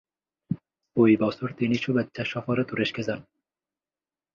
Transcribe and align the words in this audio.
ওই 0.95 1.17
বছরই 1.17 1.53
তিনি 1.57 1.75
শুভেচ্ছা 1.75 2.23
সফরে 2.25 2.63
তুরস্কে 2.63 3.01
যান। 3.03 3.19